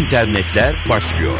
[0.00, 1.38] internetler başlıyor.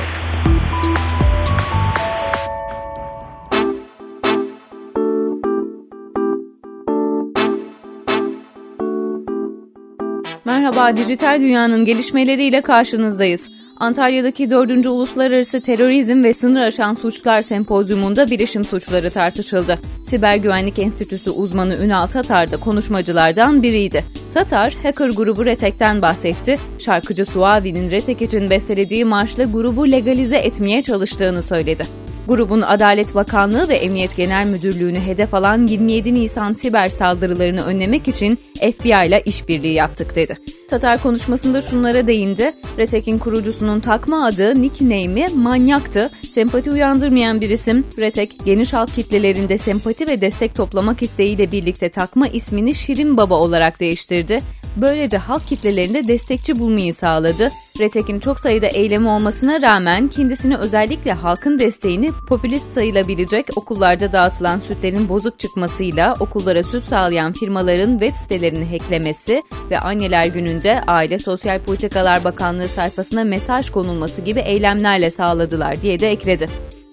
[10.45, 13.60] Merhaba, dijital dünyanın gelişmeleriyle karşınızdayız.
[13.81, 14.87] Antalya'daki 4.
[14.87, 19.79] Uluslararası Terörizm ve Sınır Aşan Suçlar Sempozyumunda bilişim suçları tartışıldı.
[20.05, 24.05] Siber Güvenlik Enstitüsü uzmanı Ünal Tatar da konuşmacılardan biriydi.
[24.35, 26.55] Tatar, hacker grubu Retek'ten bahsetti.
[26.79, 31.85] Şarkıcı Suavi'nin Retek için bestelediği marşla grubu legalize etmeye çalıştığını söyledi.
[32.29, 38.39] Grubun Adalet Bakanlığı ve Emniyet Genel Müdürlüğü'nü hedef alan 27 Nisan siber saldırılarını önlemek için
[38.61, 40.39] FBI ile işbirliği yaptık dedi.
[40.71, 42.53] Tatar konuşmasında şunlara değindi.
[42.79, 46.11] Retek'in kurucusunun takma adı, nickname'i manyaktı.
[46.31, 47.85] Sempati uyandırmayan bir isim.
[47.99, 53.81] Retek, geniş halk kitlelerinde sempati ve destek toplamak isteğiyle birlikte takma ismini Şirin Baba olarak
[53.81, 54.39] değiştirdi.
[54.77, 57.51] Böylece halk kitlelerinde destekçi bulmayı sağladı.
[57.81, 65.09] Retek'in çok sayıda eylemi olmasına rağmen kendisini özellikle halkın desteğini popülist sayılabilecek okullarda dağıtılan sütlerin
[65.09, 72.25] bozuk çıkmasıyla okullara süt sağlayan firmaların web sitelerini hacklemesi ve anneler gününde Aile Sosyal Politikalar
[72.25, 76.47] Bakanlığı sayfasına mesaj konulması gibi eylemlerle sağladılar diye de ekledi.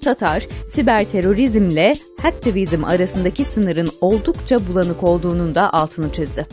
[0.04, 6.48] Tatar, siber terörizmle hacktivizm arasındaki sınırın oldukça bulanık olduğunun da altını çizdi.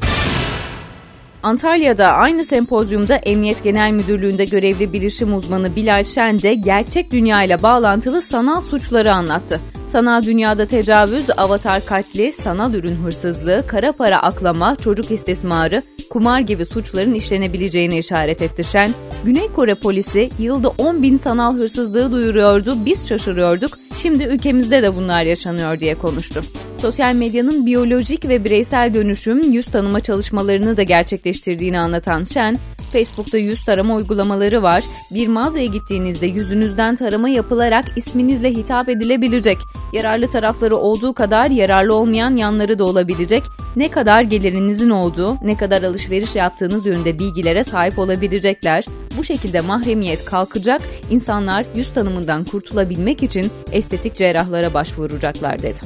[1.45, 7.63] Antalya'da aynı sempozyumda Emniyet Genel Müdürlüğü'nde görevli bilişim uzmanı Bilal Şen de gerçek dünya ile
[7.63, 9.61] bağlantılı sanal suçları anlattı.
[9.87, 16.67] Sanal dünyada tecavüz, avatar katli, sanal ürün hırsızlığı, kara para aklama, çocuk istismarı, kumar gibi
[16.67, 18.91] suçların işlenebileceğine işaret etti Şen.
[19.25, 25.23] Güney Kore polisi yılda 10 bin sanal hırsızlığı duyuruyordu, biz şaşırıyorduk, şimdi ülkemizde de bunlar
[25.23, 26.43] yaşanıyor diye konuştu.
[26.85, 32.57] Sosyal medyanın biyolojik ve bireysel dönüşüm, yüz tanıma çalışmalarını da gerçekleştirdiğini anlatan Şen,
[32.93, 34.85] Facebook'ta yüz tarama uygulamaları var.
[35.15, 39.59] Bir mağazaya gittiğinizde yüzünüzden tarama yapılarak isminizle hitap edilebilecek.
[39.93, 43.43] Yararlı tarafları olduğu kadar yararlı olmayan yanları da olabilecek.
[43.77, 48.85] Ne kadar gelirinizin olduğu, ne kadar alışveriş yaptığınız yönünde bilgilere sahip olabilecekler.
[49.19, 50.81] Bu şekilde mahremiyet kalkacak,
[51.11, 55.79] insanlar yüz tanımından kurtulabilmek için estetik cerrahlara başvuracaklar dedi.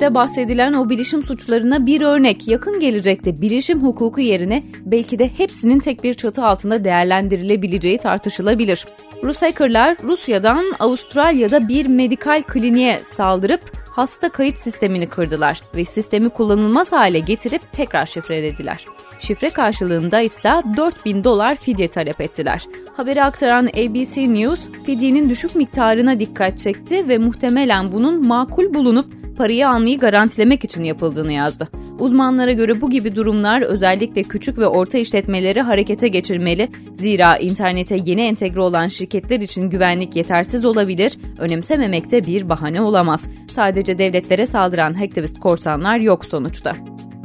[0.00, 5.78] İşte bahsedilen o bilişim suçlarına bir örnek yakın gelecekte bilişim hukuku yerine belki de hepsinin
[5.78, 8.86] tek bir çatı altında değerlendirilebileceği tartışılabilir.
[9.22, 16.92] Rus hackerlar Rusya'dan Avustralya'da bir medikal kliniğe saldırıp hasta kayıt sistemini kırdılar ve sistemi kullanılmaz
[16.92, 18.84] hale getirip tekrar şifrelediler.
[19.18, 22.64] Şifre karşılığında ise 4000 dolar fidye talep ettiler.
[22.96, 29.68] Haberi aktaran ABC News, fidyenin düşük miktarına dikkat çekti ve muhtemelen bunun makul bulunup parayı
[29.68, 31.68] almayı garantilemek için yapıldığını yazdı.
[31.98, 36.68] Uzmanlara göre bu gibi durumlar özellikle küçük ve orta işletmeleri harekete geçirmeli.
[36.94, 43.28] Zira internete yeni entegre olan şirketler için güvenlik yetersiz olabilir, önemsememekte bir bahane olamaz.
[43.48, 46.76] Sadece devletlere saldıran hacktivist korsanlar yok sonuçta.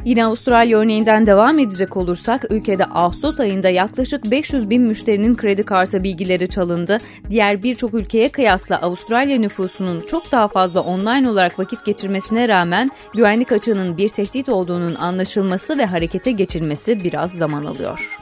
[0.06, 6.02] Yine Avustralya örneğinden devam edecek olursak ülkede Ağustos ayında yaklaşık 500 bin müşterinin kredi kartı
[6.02, 6.98] bilgileri çalındı.
[7.30, 13.52] Diğer birçok ülkeye kıyasla Avustralya nüfusunun çok daha fazla online olarak vakit geçirmesine rağmen güvenlik
[13.52, 18.18] açığının bir tehdit olduğunun anlaşılması ve harekete geçilmesi biraz zaman alıyor.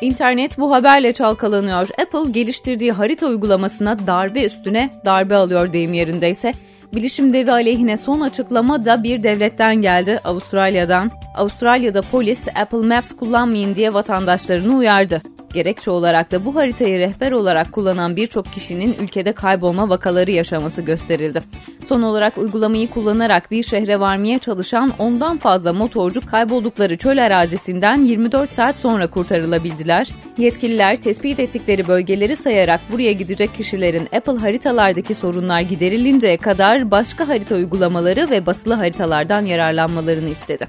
[0.00, 1.88] İnternet bu haberle çalkalanıyor.
[2.02, 6.52] Apple geliştirdiği harita uygulamasına darbe üstüne darbe alıyor deyim yerindeyse.
[6.94, 11.10] Bilişim devi aleyhine son açıklama da bir devletten geldi, Avustralya'dan.
[11.36, 15.22] Avustralya'da polis Apple Maps kullanmayın diye vatandaşlarını uyardı.
[15.54, 21.40] Gerekçe olarak da bu haritayı rehber olarak kullanan birçok kişinin ülkede kaybolma vakaları yaşaması gösterildi.
[21.88, 28.52] Son olarak uygulamayı kullanarak bir şehre varmaya çalışan ondan fazla motorcu kayboldukları çöl arazisinden 24
[28.52, 30.08] saat sonra kurtarılabildiler.
[30.38, 37.54] Yetkililer tespit ettikleri bölgeleri sayarak buraya gidecek kişilerin Apple haritalardaki sorunlar giderilinceye kadar başka harita
[37.54, 40.66] uygulamaları ve basılı haritalardan yararlanmalarını istedi.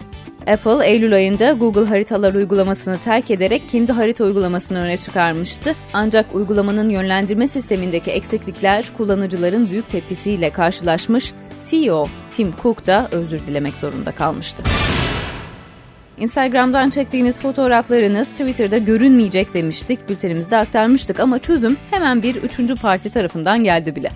[0.48, 5.76] Apple, Eylül ayında Google Haritalar uygulamasını terk ederek kendi harita uygulamasını öne çıkarmıştı.
[5.94, 11.34] Ancak uygulamanın yönlendirme sistemindeki eksiklikler kullanıcıların büyük tepkisiyle karşılaşmış,
[11.70, 14.64] CEO Tim Cook da özür dilemek zorunda kalmıştı.
[16.18, 23.64] Instagram'dan çektiğiniz fotoğraflarınız Twitter'da görünmeyecek demiştik, bültenimizde aktarmıştık ama çözüm hemen bir üçüncü parti tarafından
[23.64, 24.10] geldi bile.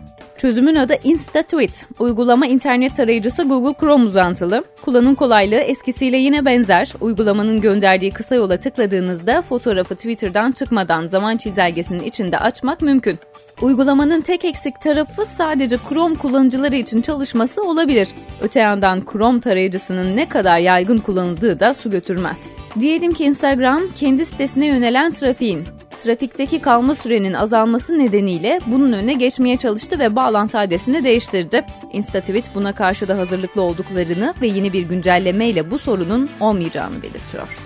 [0.46, 1.86] Çözümün adı InstaTweet.
[2.00, 4.64] Uygulama internet tarayıcısı Google Chrome uzantılı.
[4.82, 6.94] Kullanım kolaylığı eskisiyle yine benzer.
[7.02, 13.20] Uygulamanın gönderdiği kısa yola tıkladığınızda fotoğrafı Twitter'dan çıkmadan zaman çizelgesinin içinde açmak mümkün.
[13.62, 18.08] Uygulamanın tek eksik tarafı sadece Chrome kullanıcıları için çalışması olabilir.
[18.42, 22.48] Öte yandan Chrome tarayıcısının ne kadar yaygın kullanıldığı da su götürmez.
[22.80, 25.64] Diyelim ki Instagram kendi sitesine yönelen trafiğin
[26.04, 31.66] trafikteki kalma sürenin azalması nedeniyle bunun önüne geçmeye çalıştı ve bağlantı adresini değiştirdi.
[31.94, 37.65] InstaTweet buna karşı da hazırlıklı olduklarını ve yeni bir güncelleme ile bu sorunun olmayacağını belirtiyor.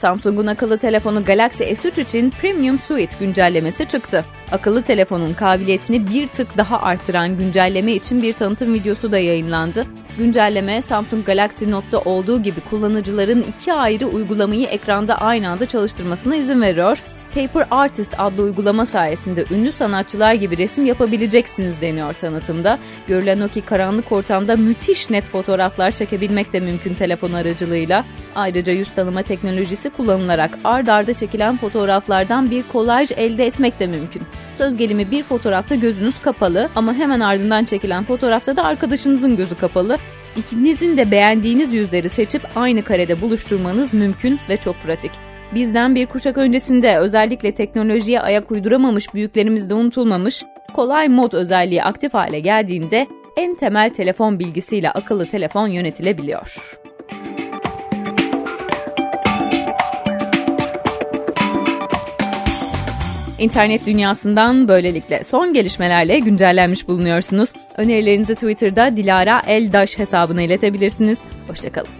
[0.00, 4.24] Samsung'un akıllı telefonu Galaxy S3 için Premium Suite güncellemesi çıktı.
[4.52, 9.86] Akıllı telefonun kabiliyetini bir tık daha arttıran güncelleme için bir tanıtım videosu da yayınlandı.
[10.18, 16.62] Güncelleme Samsung Galaxy Note'da olduğu gibi kullanıcıların iki ayrı uygulamayı ekranda aynı anda çalıştırmasına izin
[16.62, 17.02] veriyor.
[17.34, 22.78] Paper Artist adlı uygulama sayesinde ünlü sanatçılar gibi resim yapabileceksiniz deniyor tanıtımda.
[23.08, 28.04] Görülen o ki karanlık ortamda müthiş net fotoğraflar çekebilmek de mümkün telefon aracılığıyla.
[28.34, 34.22] Ayrıca yüz tanıma teknolojisi kullanılarak ard arda çekilen fotoğraflardan bir kolaj elde etmek de mümkün.
[34.58, 39.98] Söz gelimi bir fotoğrafta gözünüz kapalı ama hemen ardından çekilen fotoğrafta da arkadaşınızın gözü kapalı.
[40.36, 45.29] İkinizin de beğendiğiniz yüzleri seçip aynı karede buluşturmanız mümkün ve çok pratik.
[45.54, 52.14] Bizden bir kuşak öncesinde özellikle teknolojiye ayak uyduramamış büyüklerimiz de unutulmamış, kolay mod özelliği aktif
[52.14, 53.06] hale geldiğinde
[53.36, 56.80] en temel telefon bilgisiyle akıllı telefon yönetilebiliyor.
[63.38, 67.52] İnternet dünyasından böylelikle son gelişmelerle güncellenmiş bulunuyorsunuz.
[67.76, 71.18] Önerilerinizi Twitter'da Dilara Eldaş hesabına iletebilirsiniz.
[71.48, 71.99] Hoşçakalın.